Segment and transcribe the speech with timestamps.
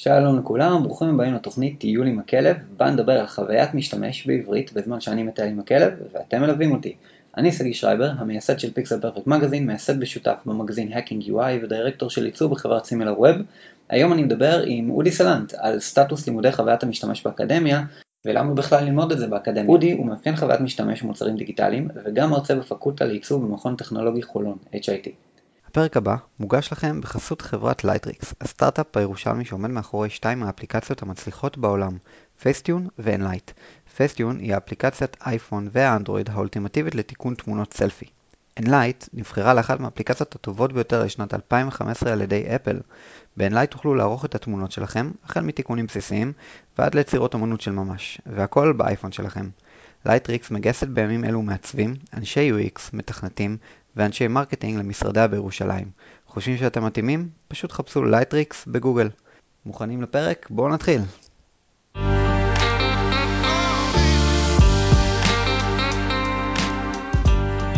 [0.00, 5.00] שלום לכולם, ברוכים הבאים לתוכנית טיול עם הכלב, בה נדבר על חוויית משתמש בעברית בזמן
[5.00, 6.94] שאני מטייל עם הכלב ואתם מלווים אותי.
[7.36, 12.24] אני סגי שרייבר, המייסד של Pixel Perfect Magazine, מייסד בשותף במגזין Hacking UI ודירקטור של
[12.24, 13.36] עיצוב בחברת SimilarWeb.
[13.88, 17.82] היום אני מדבר עם אודי סלנט על סטטוס לימודי חוויית המשתמש באקדמיה
[18.26, 19.68] ולמה בכלל ללמוד את זה באקדמיה.
[19.68, 25.27] אודי הוא מאפיין חוויית משתמש במוצרים דיגיטליים וגם מרצה בפקולטה לעיצוב במכון טכנולוגי חולון, HIT.
[25.78, 31.96] הפרק הבא מוגש לכם בחסות חברת Lightricks, הסטארט-אפ הירושלמי שעומד מאחורי שתיים מהאפליקציות המצליחות בעולם,
[32.40, 33.50] Facetune ו Enlight.
[33.96, 38.06] Facetune היא האפליקציית אייפון והאנדרואיד האולטימטיבית לתיקון תמונות סלפי.
[38.60, 42.80] Enlight נבחרה לאחת מהאפליקציות הטובות ביותר לשנת 2015 על ידי אפל.
[43.36, 46.32] ב Enlight תוכלו לערוך את התמונות שלכם, החל מתיקונים בסיסיים
[46.78, 49.48] ועד ליצירות אמנות של ממש, והכל באייפון שלכם.
[50.06, 53.56] Lightricks מגייסת בימים אלו מעצבים, אנשי UX, מתכנתים
[53.98, 55.84] ואנשי marketing למשרדיה בירושלים.
[56.26, 57.28] חושבים שאתם מתאימים?
[57.48, 59.08] פשוט חפשו Lightricks בגוגל.
[59.66, 60.46] מוכנים לפרק?
[60.50, 61.00] בואו נתחיל.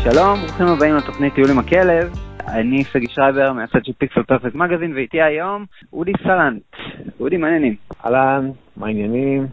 [0.05, 2.13] שלום, ברוכים הבאים לתוכנית טיול עם הכלב.
[2.49, 6.63] אני סגי שרייבר, מייסד של Pixel Perfect Magazine, ואיתי היום אודי סלנט.
[7.21, 7.77] אודי, מה העניינים?
[8.05, 9.47] אהלן, מה העניינים?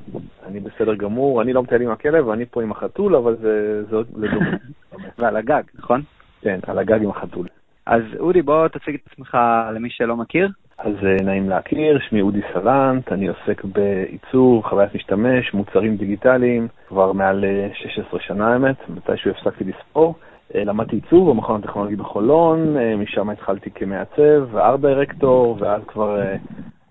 [0.46, 4.58] אני בסדר גמור, אני לא מטייל עם הכלב, אני פה עם החתול, אבל זה דומה.
[5.20, 6.02] ועל הגג, נכון?
[6.42, 7.48] כן, על הגג עם החתול.
[7.86, 9.38] אז אודי, בוא תציג את עצמך
[9.74, 10.50] למי שלא מכיר.
[10.78, 17.12] אז אה, נעים להכיר, שמי אודי סלנט, אני עוסק בעיצוב, חוויית משתמש, מוצרים דיגיטליים, כבר
[17.12, 20.16] מעל 16 אה, שנה האמת, מתישהו הפסקתי לספור.
[20.56, 26.22] אה, למדתי עיצוב במכון הטכנולוגי בחולון, משם התחלתי כמעצב וארט דירקטור, ואז כבר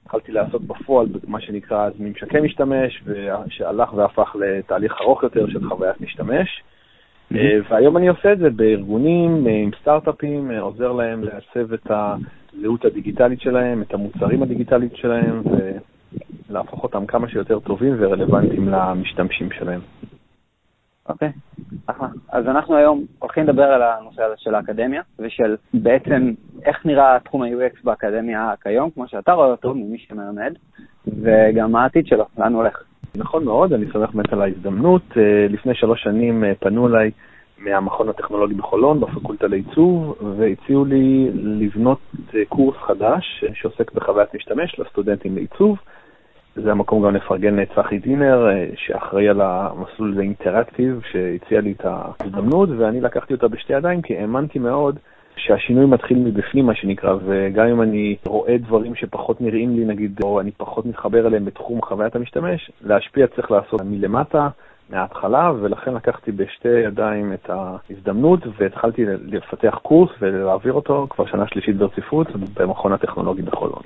[0.05, 3.03] התחלתי לעשות בפועל מה שנקרא אז ממשקי משתמש,
[3.49, 6.63] שהלך והפך לתהליך ארוך יותר של חוויית משתמש.
[7.35, 11.91] אה, והיום אני עושה את זה בארגונים, אה, עם סטארט-אפים, אה, עוזר להם לעצב את
[11.91, 15.43] הזהות הדיגיטלית שלהם, את המוצרים הדיגיטליים שלהם,
[16.51, 19.81] ולהפוך אותם כמה שיותר טובים ורלוונטיים למשתמשים שלהם.
[21.09, 21.33] אוקיי,
[21.87, 22.09] אחלה.
[22.33, 26.33] אז אנחנו היום הולכים לדבר על הנושא הזה של האקדמיה, ושל בעצם
[26.65, 30.53] איך נראה תחום ה-UX באקדמיה כיום, כמו שאתה רואה אותו, ממי שמלמד,
[31.23, 32.83] וגם מה העתיד שלו, לאן הוא הולך.
[33.17, 35.03] נכון מאוד, אני שמח באמת על ההזדמנות.
[35.17, 37.11] אה, לפני שלוש שנים אה, פנו אליי
[37.59, 41.99] מהמכון הטכנולוגי בחולון, בפקולטה לעיצוב, והציעו לי לבנות
[42.35, 45.79] אה, קורס חדש שעוסק בחוויית משתמש לסטודנטים לעיצוב.
[46.55, 52.69] זה המקום גם לפרגן לצחי דינר, שאחראי על המסלול הזה אינטראקטיב, שהציע לי את ההזדמנות,
[52.79, 54.99] ואני לקחתי אותה בשתי ידיים, כי האמנתי מאוד
[55.37, 60.41] שהשינוי מתחיל מבפנים, מה שנקרא, וגם אם אני רואה דברים שפחות נראים לי, נגיד, או
[60.41, 64.49] אני פחות מתחבר אליהם בתחום חוויית המשתמש, להשפיע צריך לעשות מלמטה,
[64.91, 71.77] מההתחלה, ולכן לקחתי בשתי ידיים את ההזדמנות והתחלתי לפתח קורס ולהעביר אותו כבר שנה שלישית
[71.77, 73.83] ברציפות במכון הטכנולוגי בחולון.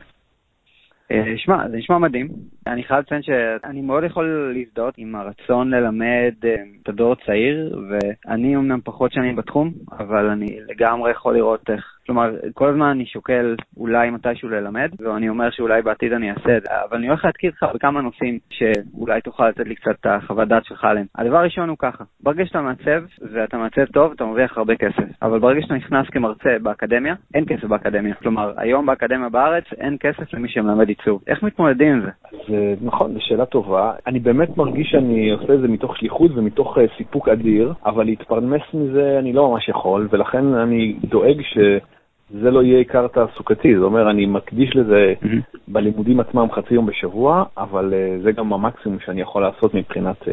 [1.10, 2.28] אה, שמע, זה נשמע מדהים.
[2.66, 8.56] אני חייב לציין שאני מאוד יכול להזדהות עם הרצון ללמד אה, את הדור הצעיר, ואני
[8.56, 13.56] אמנם פחות שנים בתחום, אבל אני לגמרי יכול לראות איך כלומר, כל הזמן אני שוקל
[13.76, 17.52] אולי מתישהו ללמד, ואני אומר שאולי בעתיד אני אעשה את זה, אבל אני הולך להתקיד
[17.52, 21.06] לך בכמה נושאים שאולי תוכל לתת לי קצת את החוות דעת שלך עליהם.
[21.14, 25.38] הדבר הראשון הוא ככה, ברגע שאתה מעצב, ואתה מעצב טוב, אתה מרוויח הרבה כסף, אבל
[25.38, 28.14] ברגע שאתה נכנס כמרצה באקדמיה, אין כסף באקדמיה.
[28.14, 31.22] כלומר, היום באקדמיה בארץ אין כסף למי שמלמד עיצוב.
[31.26, 32.10] איך מתמודדים עם זה?
[32.48, 33.92] זה נכון, זו שאלה טובה.
[34.06, 38.62] אני באמת מרגיש שאני עושה את זה מתוך שליחות ומתוך uh, סיפוק אדיר, אבל להתפרנס
[38.74, 41.58] מזה אני לא ממש יכול, ולכן אני דואג ש...
[42.32, 45.58] זה לא יהיה עיקר תעסוקתי, זאת אומרת, אני מקדיש לזה mm-hmm.
[45.68, 50.26] בלימודים עצמם חצי יום בשבוע, אבל uh, זה גם המקסימום שאני יכול לעשות מבחינת uh,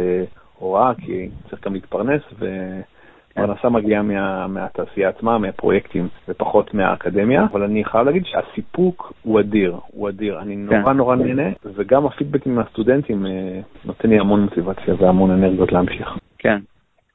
[0.59, 3.69] הוראה, כי צריך גם להתפרנס, ופרנסה.
[3.69, 10.09] מגיעה מה, מהתעשייה עצמה, מהפרויקטים, ופחות מהאקדמיה, אבל אני חייב להגיד שהסיפוק הוא אדיר, הוא
[10.09, 10.39] אדיר.
[10.39, 10.97] אני נורא כן.
[10.97, 16.17] נורא נהנה, וגם הפידבקים מהסטודנטים uh, נותן לי המון מוטיבציה והמון אנרגיות להמשיך.
[16.37, 16.57] כן,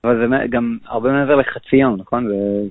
[0.05, 2.29] אבל זה גם הרבה מעבר לחצי יום, נכון?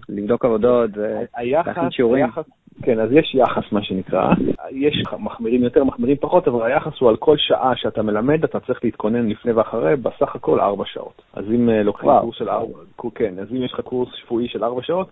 [0.09, 2.25] לבדוק עבודות ולהכין שיעורים.
[2.25, 2.44] היחס,
[2.81, 4.34] כן, אז יש יחס, מה שנקרא.
[4.72, 8.84] יש מחמירים יותר, מחמירים פחות, אבל היחס הוא על כל שעה שאתה מלמד, אתה צריך
[8.84, 11.22] להתכונן לפני ואחרי, בסך הכל ארבע שעות.
[11.34, 12.78] אז אם אה, לוקחים קורס של ארבע,
[13.16, 15.11] כן, אז אם יש לך קורס שבועי של ארבע שעות,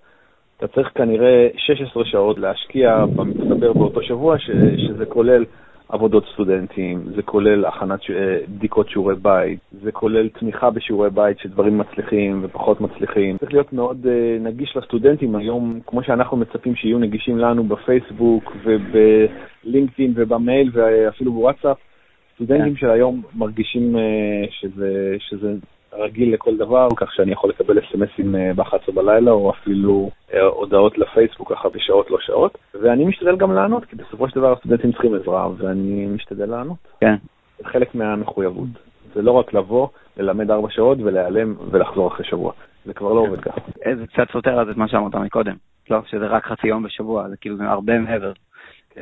[0.58, 4.50] אתה צריך כנראה 16 שעות להשקיע במצטבר באותו שבוע, ש,
[4.88, 5.46] שזה כולל
[5.90, 8.12] עבודות סטודנטים, זה כולל הכנת ש...
[8.12, 13.38] אה, בדיקות שיעורי בית, זה כולל תמיכה בשיעורי בית שדברים מצליחים ופחות מצליחים.
[13.38, 20.14] צריך להיות מאוד uh, נגיש לסטודנטים היום, כמו שאנחנו מצפים שיהיו נגישים לנו בפייסבוק ובלינקדאין
[20.16, 21.78] ובמייל ואפילו בוואטסאפ.
[22.36, 22.74] סטודנטים.
[22.74, 22.80] כן.
[22.80, 24.00] של היום מרגישים uh,
[24.52, 25.54] שזה, שזה
[25.94, 31.70] רגיל לכל דבר, כך שאני יכול לקבל אס.אם.אסים ב-11 בלילה, או אפילו הודעות לפייסבוק ככה
[31.70, 36.06] בשעות לא שעות, ואני משתדל גם לענות, כי בסופו של דבר הסטודנטים צריכים עזרה, ואני
[36.06, 36.78] משתדל לענות.
[37.02, 37.16] כן.
[37.58, 38.68] זה חלק מהמחויבות.
[39.14, 39.88] זה לא רק לבוא,
[40.18, 42.54] ללמד ארבע שעות ולהיעלם ולחזור אחרי שבוע.
[42.86, 43.62] זה כבר לא עובד ככה.
[43.96, 45.56] זה קצת סותר אז את מה שאמרת מקודם.
[45.90, 48.31] לא, שזה רק חצי יום בשבוע, זה כאילו הרבה מעבר.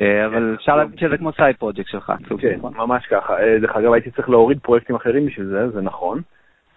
[0.00, 2.12] אה, אבל אפשר להגיד שזה כמו side project שלך.
[2.40, 2.74] כן, נכון?
[2.76, 3.40] ממש ככה.
[3.40, 6.20] אה, דרך אגב, הייתי צריך להוריד פרויקטים אחרים בשביל זה, זה נכון.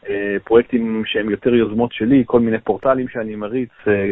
[0.10, 3.70] אה, פרויקטים שהם יותר יוזמות שלי, כל מיני פורטלים שאני מריץ,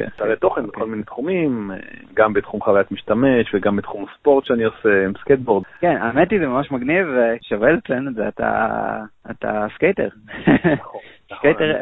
[0.07, 1.71] אתרי תוכן בכל מיני תחומים,
[2.13, 5.63] גם בתחום חוויית משתמש וגם בתחום הספורט שאני עושה עם סקייטבורד.
[5.80, 7.07] כן, האמת היא זה ממש מגניב,
[7.41, 8.27] שווה לציין את זה,
[9.31, 10.07] אתה סקייטר.
[10.81, 11.01] נכון,
[11.38, 11.74] סקייטר,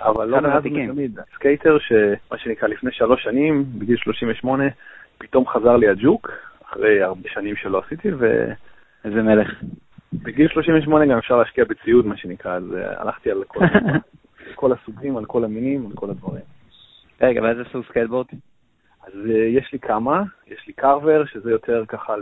[0.00, 1.18] אבל לא מאז ומתמיד.
[1.34, 4.64] סקייטר שמה שנקרא לפני שלוש שנים, בגיל 38,
[5.18, 6.30] פתאום חזר לי הג'וק,
[6.64, 8.52] אחרי הרבה שנים שלא עשיתי, ו...
[9.04, 9.62] איזה מלך.
[10.12, 13.60] בגיל 38 גם אפשר להשקיע בציוד, מה שנקרא, אז אה, הלכתי על כל,
[14.54, 16.42] כל הסוגים, על כל המינים, על כל הדברים.
[17.20, 18.26] רגע, ואיזה סוג סקייטבורד?
[19.06, 22.14] אז אה, יש לי כמה, יש לי carver, שזה יותר ככה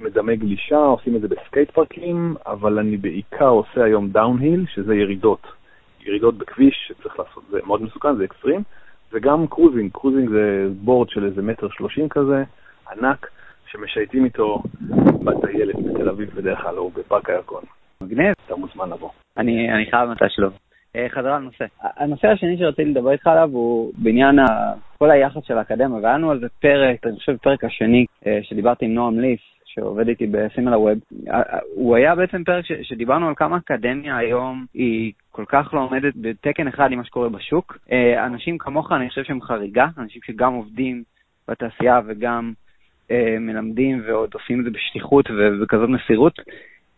[0.00, 5.46] מדמה גלישה, עושים את זה בסקייט פארקים, אבל אני בעיקר עושה היום downhill, שזה ירידות.
[6.00, 8.62] ירידות בכביש, שצריך לעשות, זה מאוד מסוכן, זה אקסטרים,
[9.12, 12.44] וגם cruising, cruising זה board של איזה מטר שלושים כזה,
[12.92, 13.26] ענק,
[13.66, 14.62] שמשייטים איתו
[15.26, 17.62] בטיילת בתל אביב בדרך כלל, או בפארק הירקון.
[18.00, 18.34] מגניב.
[18.46, 19.10] אתה מוזמן לבוא.
[19.36, 20.48] אני, אני חייב מתישהו.
[20.96, 21.64] אה, חזרה לנושא.
[21.80, 24.46] הנושא השני שרציתי לדבר איתך עליו הוא בעניין ה...
[24.98, 28.84] כל היחס של האקדמיה, והיה לנו על זה פרק, אני חושב פרק השני, אה, שדיברתי
[28.84, 30.98] עם נועם ליס, שעובד איתי ב SimilarWeb,
[31.74, 36.12] הוא היה בעצם פרק ש, שדיברנו על כמה אקדמיה היום היא כל כך לא עומדת
[36.16, 37.78] בקנה אחד עם מה שקורה בשוק.
[37.92, 41.02] אה, אנשים כמוך, אני חושב שהם חריגה, אנשים שגם עובדים
[41.48, 42.65] בתעשייה וגם אה,
[43.40, 46.40] מלמדים ועוד עושים את זה בשליחות ובכזאת מסירות.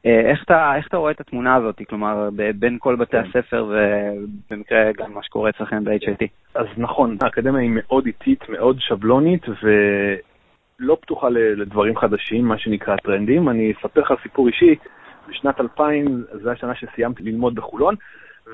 [0.06, 3.22] אה, איך אתה, איך אתה רואה את התמונה הזאת, כלומר, בין כל בתי כן.
[3.28, 6.26] הספר ובמקרה גם מה שקורה אצלכם ב-HIT?
[6.54, 13.48] אז נכון, האקדמיה היא מאוד איטית, מאוד שבלונית, ולא פתוחה לדברים חדשים, מה שנקרא טרנדים.
[13.48, 14.74] אני אספר לך סיפור אישי,
[15.28, 17.94] בשנת 2000, זו השנה שסיימתי ללמוד בחולון,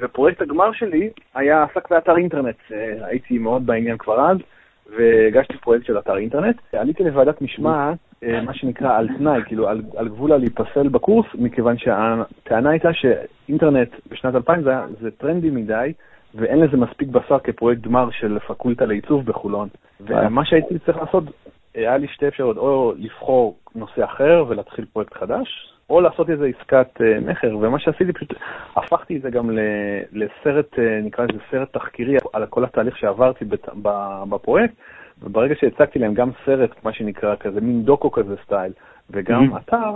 [0.03, 2.57] ופרויקט הגמר שלי היה עסק באתר אינטרנט.
[2.73, 4.37] אה, הייתי מאוד בעניין כבר אז,
[4.91, 6.57] והגשתי פרויקט של אתר אינטרנט.
[6.73, 11.79] עליתי לוועדת משמעת, אה, מה שנקרא על תנאי, כאילו על, על גבול הלהיפסל בקורס, מכיוון
[11.79, 15.93] שהטענה הייתה שאינטרנט בשנת 2000 זה, זה טרנדי מדי,
[16.35, 19.69] ואין לזה מספיק בשר כפרויקט גמר של פקולטה לעיצוב בחולון.
[20.01, 21.25] ומה שהייתי צריך לעשות,
[21.75, 27.01] היה לי שתי אפשרויות, או לבחור נושא אחר ולהתחיל פרויקט חדש, או לעשות איזה עסקת
[27.01, 28.35] uh, מכר, ומה שעשיתי פשוט
[28.77, 29.51] הפכתי את זה גם
[30.13, 33.45] לסרט, uh, נקרא לזה סרט תחקירי על כל התהליך שעברתי
[34.29, 34.75] בפרויקט,
[35.23, 38.73] וברגע שהצגתי להם גם סרט, מה שנקרא כזה, מין דוקו כזה סטייל,
[39.11, 39.59] וגם mm-hmm.
[39.59, 39.95] אתר,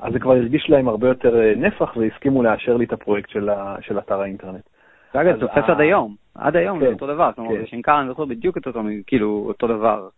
[0.00, 3.48] אז זה כבר הרגיש להם הרבה יותר uh, נפח והסכימו לאשר לי את הפרויקט של,
[3.48, 4.68] ה, של אתר האינטרנט.
[5.14, 8.24] אגב, זה תופס עד היום, עד היום זה כן, אותו דבר, כלומר, בשנקר אני זוכר
[8.24, 10.08] בדיוק את אותו, כאילו, אותו דבר.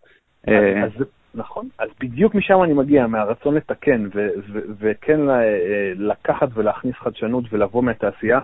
[0.47, 0.91] אז
[1.37, 4.09] נכון, אז בדיוק משם אני מגיע, מהרצון לתקן
[4.79, 5.21] וכן
[5.97, 8.41] לקחת ולהכניס חדשנות ולבוא מהתעשייה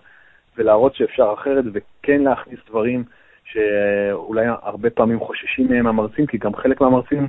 [0.59, 3.05] ולהראות שאפשר אחרת וכן להכניס דברים
[3.45, 7.29] שאולי הרבה פעמים חוששים מהם המרצים, כי גם חלק מהמרצים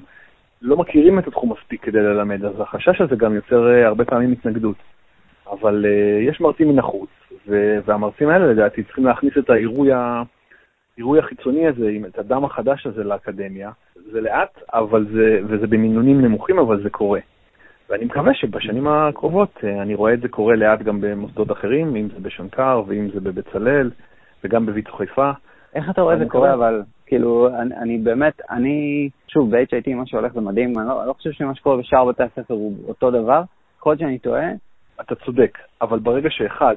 [0.62, 4.32] לא מכירים את התחום מספיק כדי ללמד, אז החשש הזה גם יוצר אה, הרבה פעמים
[4.32, 4.78] התנגדות.
[5.52, 7.10] אבל uh, יש מרצים מן החוץ,
[7.86, 10.24] והמרצים האלה לדעתי צריכים להכניס את העירוי ה...
[10.98, 13.72] העירוי החיצוני הזה, את הדם החדש הזה לאקדמיה,
[14.12, 17.20] זה לאט, אבל זה, וזה במינונים נמוכים, אבל זה קורה.
[17.90, 22.08] ואני מקווה שבשנים הקרובות אה, אני רואה את זה קורה לאט גם במוסדות אחרים, אם
[22.10, 23.92] זה בשנקר ואם זה בבצלאל
[24.44, 25.32] וגם בוויצו חיפה.
[25.76, 30.06] איך אתה רואה את זה קורה, אבל כאילו, אני, אני באמת, אני, שוב, ב-HIT מה
[30.06, 33.12] שהולך זה מדהים, אני לא, אני לא חושב שמה שקורה בשאר בתי הספר הוא אותו
[33.12, 33.42] דבר,
[33.80, 34.48] יכול להיות שאני טועה.
[35.02, 36.76] אתה צודק, אבל ברגע שאחד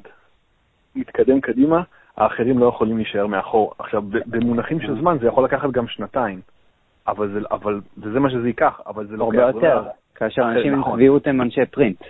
[0.97, 1.83] מתקדם קדימה,
[2.17, 3.75] האחרים לא יכולים להישאר מאחור.
[3.79, 6.41] עכשיו, במונחים של זמן זה יכול לקחת גם שנתיים,
[7.09, 9.25] אבל זה, אבל, וזה מה שזה ייקח, אבל זה לא...
[9.25, 9.83] הרבה יותר,
[10.15, 12.05] כאשר אנשים עם קביעות הם אנשי פרינט.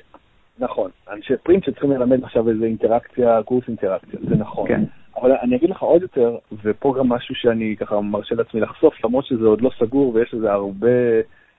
[0.58, 4.68] נכון, אנשי פרינט שצריכים ללמד עכשיו איזה אינטראקציה, קורס אינטראקציה, זה נכון.
[4.68, 4.82] כן.
[5.20, 9.24] אבל אני אגיד לך עוד יותר, ופה גם משהו שאני ככה מרשה לעצמי לחשוף, למרות
[9.24, 10.88] שזה עוד לא סגור ויש לזה הרבה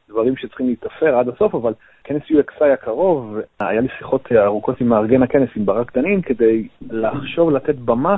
[0.09, 1.73] דברים שצריכים להתאפר עד הסוף, אבל
[2.03, 7.51] כנס UXI הקרוב, היה לי שיחות ארוכות עם מארגן הכנס, עם ברק דנין, כדי לחשוב
[7.51, 8.17] לתת במה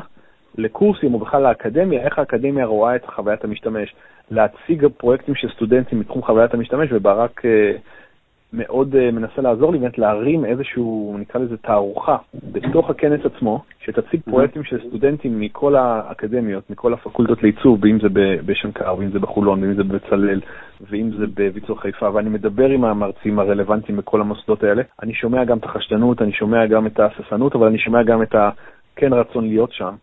[0.60, 3.96] לקורסים או בכלל לאקדמיה, איך האקדמיה רואה את חוויית המשתמש,
[4.32, 7.72] להציג פרויקטים של סטודנטים מתחום חוויית המשתמש, וברק אה,
[8.54, 12.18] מאוד אה, מנסה לעזור לי באמת להרים איזשהו, נקרא לזה תערוכה,
[12.52, 18.08] בתוך הכנס עצמו, שתציג פרויקטים של סטודנטים מכל האקדמיות, מכל הפקולטות לעיצוב, ואם זה
[18.46, 20.42] בשנקר, ואם זה בחולון, ואם זה בבצלאל,
[20.90, 24.84] ואם זה בוויצור חיפה, ואני מדבר עם המרצים הרלוונטיים בכל המוסדות האלה.
[25.04, 28.36] אני שומע גם את החשדנות, אני שומע גם את ההססנות, אבל אני שומע גם את
[28.36, 28.50] ה...
[28.96, 29.96] כן רצון להיות שם.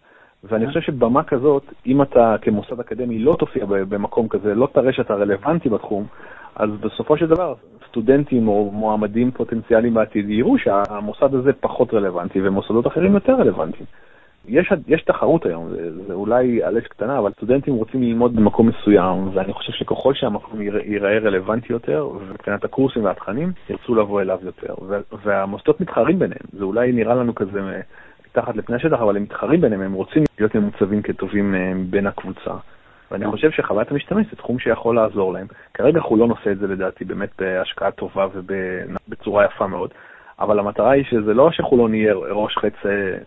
[0.45, 5.15] ואני חושב שבמה כזאת, אם אתה כמוסד אקדמי לא תופיע במקום כזה, לא תראה שאתה
[5.15, 6.07] רלוונטי בתחום,
[6.57, 7.55] אז בסופו של דבר
[7.89, 13.87] סטודנטים או מועמדים פוטנציאליים בעתיד יראו שהמוסד הזה פחות רלוונטי ומוסדות אחרים יותר רלוונטיים.
[14.49, 18.69] יש, יש תחרות היום, זה, זה אולי על אש קטנה, אבל סטודנטים רוצים ללמוד במקום
[18.69, 24.75] מסוים, ואני חושב שככל שהמקום ייראה רלוונטי יותר, ומבחינת הקורסים והתכנים, ירצו לבוא אליו יותר.
[25.25, 27.61] והמוסדות מתחרים ביניהם, זה אולי נראה לנו כזה
[28.37, 32.51] מתחת לפני השטח, אבל הם מתחרים ביניהם, הם רוצים להיות ממוצבים כטובים אה, בין הקבוצה.
[33.11, 35.47] ואני חושב שחוויית המשתמש זה תחום שיכול לעזור להם.
[35.75, 39.91] כרגע חולון עושה את זה לדעתי באמת בהשקעה טובה ובצורה יפה מאוד,
[40.39, 43.19] אבל המטרה היא שזה לא שחולון יהיה ראש חץ אה,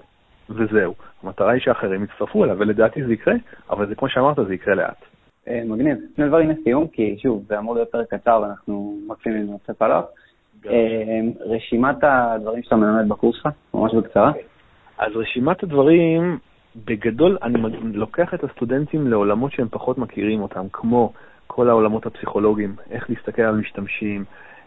[0.49, 0.93] וזהו.
[1.23, 3.33] המטרה היא שאחרים יצטרפו אליו, ולדעתי זה יקרה,
[3.69, 5.05] אבל זה כמו שאמרת, זה יקרה לאט.
[5.47, 5.97] אה, מגניב.
[6.15, 10.03] שני דברים לסיום, כי שוב, זה אמור להיות פרק קצר ואנחנו מקסימים לנצף עליו.
[11.39, 14.31] רשימת הדברים שאתה מלמד בקורס שלך, ממש בקצרה.
[14.99, 16.37] אז רשימת הדברים,
[16.85, 17.59] בגדול, אני
[17.93, 21.13] לוקח את הסטודנטים לעולמות שהם פחות מכירים אותם, כמו
[21.47, 24.25] כל העולמות הפסיכולוגיים, איך להסתכל על משתמשים,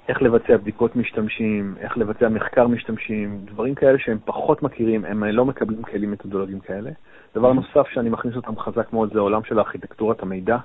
[0.08, 5.44] איך לבצע בדיקות משתמשים, איך לבצע מחקר משתמשים, דברים כאלה שהם פחות מכירים, הם לא
[5.44, 6.90] מקבלים כלים מתודולוגיים כאלה.
[7.34, 10.56] דבר נוסף שאני מכניס אותם חזק מאוד זה העולם של ארכיטקטורת המידע.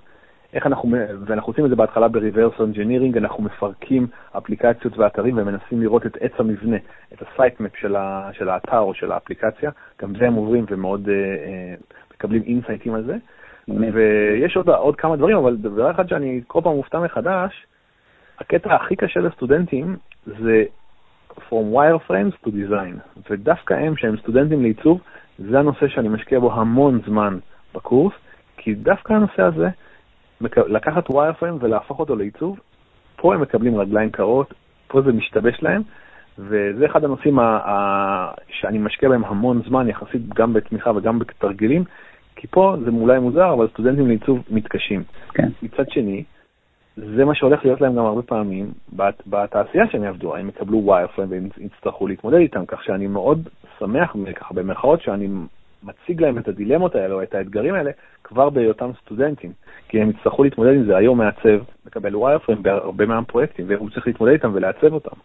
[0.53, 0.89] איך אנחנו,
[1.25, 6.31] ואנחנו עושים את זה בהתחלה ב-reverse engineering, אנחנו מפרקים אפליקציות ואתרים ומנסים לראות את עץ
[6.39, 6.77] המבנה,
[7.13, 11.09] את ה-site של, ה, של האתר או של האפליקציה, גם זה הם עוברים ומאוד uh,
[11.09, 13.15] uh, מקבלים אינסייטים על זה.
[13.93, 17.65] ויש עוד, עוד כמה דברים, אבל דבר אחד שאני כל פעם מופתע מחדש,
[18.39, 20.63] הקטע הכי קשה לסטודנטים זה
[21.37, 25.01] From wireframes to design, ודווקא הם, שהם סטודנטים לעיצוב,
[25.39, 27.37] זה הנושא שאני משקיע בו המון זמן
[27.75, 28.13] בקורס,
[28.57, 29.67] כי דווקא הנושא הזה,
[30.41, 32.59] לקחת wireframe ולהפוך אותו לעיצוב,
[33.15, 34.53] פה הם מקבלים רגליים קרות,
[34.87, 35.81] פה זה משתבש להם,
[36.37, 41.83] וזה אחד הנושאים ה- ה- שאני משקיע בהם המון זמן, יחסית גם בתמיכה וגם בתרגילים,
[42.35, 45.03] כי פה זה אולי מוזר, אבל סטודנטים לעיצוב מתקשים.
[45.33, 45.47] כן.
[45.63, 46.23] מצד שני,
[46.97, 48.71] זה מה שהולך להיות להם גם הרבה פעמים
[49.27, 54.53] בתעשייה שהם יעבדו, הם יקבלו wireframe והם יצטרכו להתמודד איתם, כך שאני מאוד שמח, ככה
[54.53, 55.27] במרכאות, שאני
[55.83, 57.91] מציג להם את הדילמות האלה או את האתגרים האלה
[58.23, 59.51] כבר בהיותם סטודנטים,
[59.89, 60.97] כי הם יצטרכו להתמודד עם זה.
[60.97, 65.15] היום מעצב מקבל wireframe בהרבה מהפרויקטים, והוא צריך להתמודד איתם ולעצב אותם.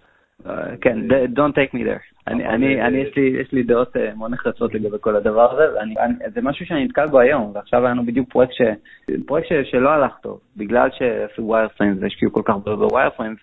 [0.47, 2.03] אה, כן, don't take me there.
[2.27, 5.75] אני, אני, אני, יש לי, יש לי דעות אה, מאוד נחרצות לגבי כל הדבר הזה,
[5.75, 5.95] ואני,
[6.35, 8.63] זה משהו שאני נתקל בו היום, ועכשיו היה לנו בדיוק פרויקט, ש,
[9.27, 13.39] פרויקט שלא הלך טוב, בגלל שעשו wireframes והשקיעו כל כך הרבה ב wireframes,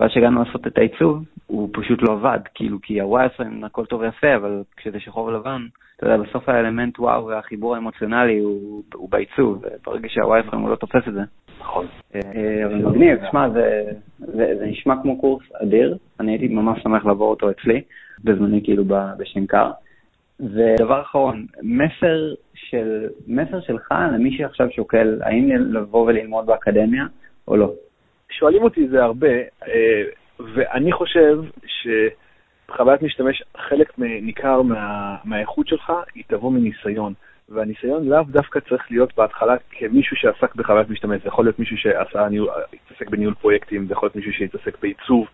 [0.00, 4.36] ואז שהגענו לעשות את העיצוב, הוא פשוט לא עבד, כאילו, כי הוויירפריים הכל טוב ויפה,
[4.36, 10.08] אבל כשזה שחור ולבן, אתה יודע, בסוף האלמנט וואו והחיבור האמוציונלי הוא, הוא בעיצוב, וברגע
[10.08, 11.20] שהווייפריים הוא לא תופס את זה.
[11.60, 11.86] נכון.
[12.14, 12.20] אה,
[12.66, 13.84] אבל מגניב, תשמע, זה,
[14.18, 17.82] זה, זה נשמע כמו קורס אדיר, אני הייתי ממש שמח לעבור אותו אצלי,
[18.24, 18.84] בזמני כאילו
[19.18, 19.70] בשנקר.
[20.40, 27.04] ודבר אחרון, מסר, של, מסר שלך למי שעכשיו שוקל, האם לבוא וללמוד באקדמיה
[27.48, 27.72] או לא?
[28.30, 29.28] שואלים אותי זה הרבה,
[29.68, 30.02] אה,
[30.54, 37.12] ואני חושב שחוויית משתמש, חלק ניכר מה, מהאיכות שלך היא תבוא מניסיון.
[37.48, 41.22] והניסיון לאו דווקא צריך להיות בהתחלה כמישהו שעסק בחוויית משתמש.
[41.22, 45.26] זה יכול להיות מישהו שעשה, ניהול, התעסק בניהול פרויקטים, זה יכול להיות מישהו שהתעסק בעיצוב,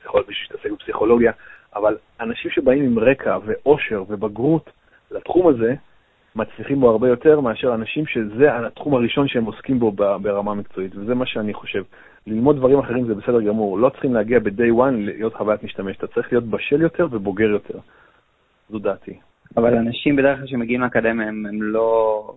[0.00, 1.32] זה יכול להיות מישהו שהתעסק בפסיכולוגיה,
[1.76, 4.70] אבל אנשים שבאים עם רקע ואושר ובגרות
[5.10, 5.74] לתחום הזה,
[6.36, 11.14] מצליחים בו הרבה יותר מאשר אנשים שזה התחום הראשון שהם עוסקים בו ברמה מקצועית, וזה
[11.14, 11.82] מה שאני חושב.
[12.26, 16.06] ללמוד דברים אחרים זה בסדר גמור, לא צריכים להגיע ב-day one להיות חוויית משתמש, אתה
[16.06, 17.78] צריך להיות בשל יותר ובוגר יותר.
[18.70, 19.18] זו דעתי.
[19.56, 22.34] אבל אנשים בדרך כלל שמגיעים לאקדמיה הם, הם לא,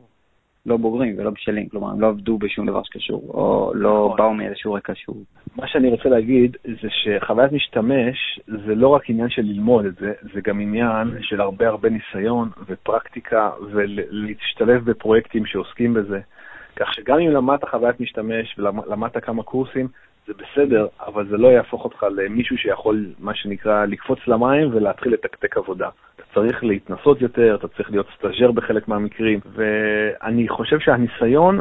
[0.66, 4.18] לא בוגרים ולא בשלים, כלומר הם לא עבדו בשום דבר שקשור, או לא נכון.
[4.18, 5.24] באו מאיזשהו רקע שהוא...
[5.56, 10.14] מה שאני רוצה להגיד זה שחוויית משתמש זה לא רק עניין של ללמוד את זה,
[10.34, 16.20] זה גם עניין של הרבה הרבה ניסיון ופרקטיקה ולהשתלב בפרויקטים שעוסקים בזה.
[16.76, 19.88] כך שגם אם למדת חוויית משתמש ולמדת כמה קורסים,
[20.28, 25.58] זה בסדר, אבל זה לא יהפוך אותך למישהו שיכול, מה שנקרא, לקפוץ למים ולהתחיל לתקתק
[25.58, 25.90] עבודה.
[26.16, 31.60] אתה צריך להתנסות יותר, אתה צריך להיות סטאז'ר בחלק מהמקרים, ואני חושב שהניסיון,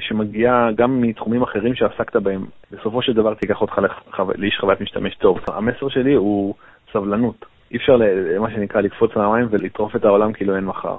[0.00, 4.32] שמגיע גם מתחומים אחרים שעסקת בהם, בסופו של דבר תיקח אותך לחו...
[4.34, 5.38] לאיש חוויית משתמש טוב.
[5.48, 6.54] המסר שלי הוא
[6.92, 7.44] סבלנות.
[7.70, 7.98] אי אפשר,
[8.40, 10.96] מה שנקרא, לקפוץ למים ולטרוף את העולם כאילו אין מחר.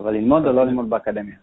[0.00, 1.34] אבל ללמוד או לא ללמוד באקדמיה?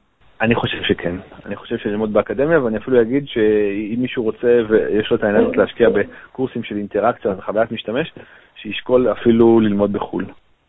[0.41, 1.15] אני חושב שכן.
[1.45, 5.57] אני חושב שללמוד באקדמיה, ואני אפילו אגיד שאם מישהו רוצה ויש לו את העניין הזאת
[5.57, 8.13] להשקיע בקורסים של אינטראקציה וחוויית משתמש,
[8.55, 10.25] שישקול אפילו ללמוד בחו"ל.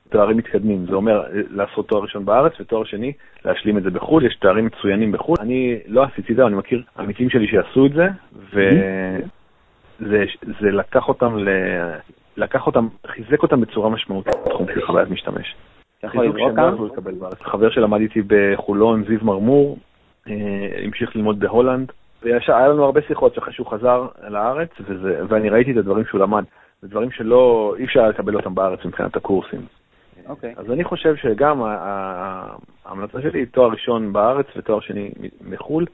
[0.08, 3.12] תארים מתקדמים, זה אומר לעשות תואר ראשון בארץ ותואר שני,
[3.44, 5.36] להשלים את זה בחו"ל, יש תארים מצוינים בחו"ל.
[5.40, 8.06] אני לא עשיתי את זה, אני מכיר עמיתים שלי שעשו את זה,
[10.00, 10.24] וזה
[10.60, 11.48] לקח אותם, ל...
[12.36, 15.54] לקח אותם, חיזק אותם בצורה משמעותית בתחום של חוויית משתמש.
[16.06, 16.90] יכול?
[17.42, 19.78] חבר שלמד איתי בחולון, זיו מרמור,
[20.28, 20.34] אה,
[20.84, 25.76] המשיך ללמוד בהולנד, והיה לנו הרבה שיחות אחרי שהוא חזר לארץ, וזה, ואני ראיתי את
[25.76, 26.44] הדברים שהוא למד.
[26.82, 29.60] זה דברים שלא, אי אפשר לקבל אותם בארץ מבחינת הקורסים.
[30.26, 30.54] אוקיי.
[30.56, 31.62] אז אני חושב שגם
[32.84, 35.10] ההמלצה שלי היא תואר ראשון בארץ ותואר שני
[35.40, 35.86] מחו"ל,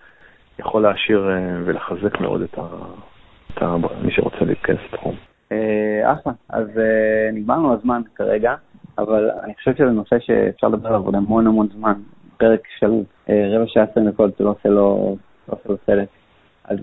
[0.58, 2.62] יכול להעשיר אה, ולחזק מאוד את, ה,
[3.54, 5.14] את ה, מי שרוצה להתכנס לתחום.
[5.52, 6.68] אה, אחלה, אז
[7.32, 8.54] נגמרנו הזמן כרגע,
[9.02, 11.94] אבל אני חושב שזה נושא שאפשר לדבר עליו עוד המון המון זמן.
[12.36, 12.92] פרק של
[13.28, 15.16] רבע שעה עשרים דקות, זה לא עושה לו
[15.86, 16.08] סרט.
[16.64, 16.78] אז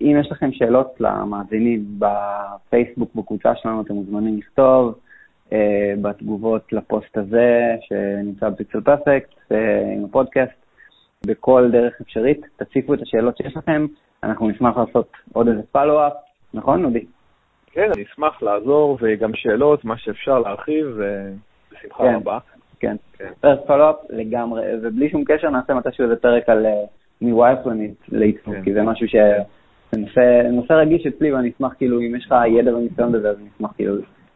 [0.00, 4.98] אם יש לכם שאלות למאזינים בפייסבוק, בקבוצה שלנו, אתם מוזמנים לכתוב
[5.52, 10.52] אה, בתגובות לפוסט הזה, שנמצא בפיקסל פרפקט, אה, עם הפודקאסט,
[11.26, 12.40] בכל דרך אפשרית.
[12.56, 13.86] תציפו את השאלות שיש לכם,
[14.22, 16.12] אנחנו נשמח לעשות עוד איזה פלו-אפ,
[16.54, 17.04] נכון, נודי?
[17.74, 20.86] כן, אני אשמח לעזור, וגם שאלות, מה שאפשר להרחיב,
[21.72, 22.38] בשמחה כן, רבה.
[22.80, 23.28] כן, כן.
[23.40, 26.84] פרק פלו-אפ לגמרי, ובלי שום קשר נעשה מתישהו איזה פרק על אה,
[27.20, 28.62] מווייפלנית לעיצוב, כן.
[28.62, 29.14] כי זה משהו ש...
[29.92, 33.36] זה נושא, נושא רגיש אצלי, ואני אשמח כאילו, אם יש לך ידע וניסיון בזה, אז
[33.38, 33.94] אני אשמח כאילו,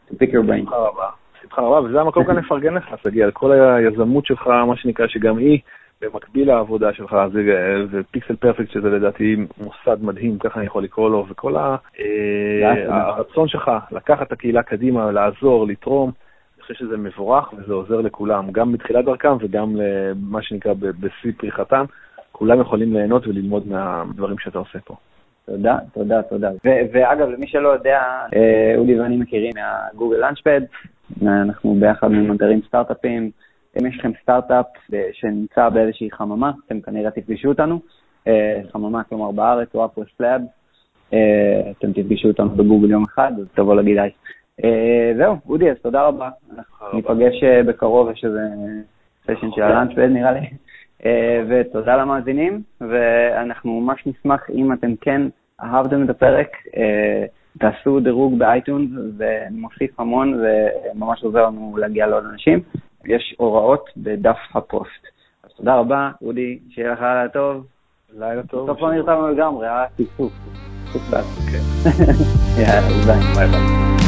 [0.09, 0.63] to pick your brain.
[0.63, 4.77] בשמחה רבה, בשמחה רבה, וזה המקום כאן לפרגן לך, תגיע על כל היזמות שלך, מה
[4.77, 5.59] שנקרא, שגם היא,
[6.03, 7.41] במקביל לעבודה שלך, זה,
[7.91, 13.49] ופיקסל פרפקט, שזה לדעתי מוסד מדהים, ככה אני יכול לקרוא לו, וכל ה, אה, הרצון
[13.49, 16.11] שלך לקחת את הקהילה קדימה, לעזור, לתרום,
[16.57, 21.85] אני חושב שזה מבורך וזה עוזר לכולם, גם בתחילת דרכם וגם למה שנקרא בשיא פריחתם.
[22.33, 24.95] כולם יכולים ליהנות וללמוד מהדברים שאתה עושה פה.
[25.47, 26.51] תודה, תודה, תודה.
[26.65, 28.01] ואגב, למי שלא יודע,
[28.37, 30.61] אה, אודי ואני מכירים מהגוגל לאנצ'פד,
[31.23, 33.31] אנחנו ביחד ממנטרים סטארט-אפים.
[33.81, 34.67] אם יש לכם סטארט-אפ
[35.13, 37.81] שנמצא באיזושהי חממה, אתם כנראה תפגשו אותנו,
[38.27, 40.41] אה, חממה כלומר בארץ או UpWest Labs,
[41.13, 44.11] אה, אתם תפגשו אותנו בגוגל יום אחד, אז תבוא להגיד היי.
[45.17, 46.29] זהו, אודי, אז תודה רבה.
[46.93, 48.41] ניפגש בקרוב, יש איזה
[49.25, 50.41] סשן של ה Launchpad נראה לי.
[51.07, 55.23] אה, ותודה למאזינים, ואנחנו ממש נשמח אם אתם כן
[55.61, 57.25] אהבתם את הפרק, אה,
[57.59, 62.61] תעשו דירוג ב iTunes, זה מוסיף המון וממש עוזר לנו להגיע לעוד אנשים.
[63.05, 65.07] יש הוראות בדף הפוסט.
[65.45, 67.67] אז תודה רבה, אודי, שיהיה לך לילה טוב.
[68.19, 68.71] לילה טוב.
[68.71, 69.85] בסוף לא נרדמנו לגמרי, אה?
[69.97, 70.33] טיפוק.
[70.93, 71.15] טיפוק.
[72.59, 73.35] יאללה, ביי.
[73.35, 74.08] ביי ביי.